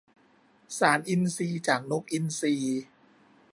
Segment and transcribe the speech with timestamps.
[0.77, 2.55] สารอินทรีย์จากนกอินทรี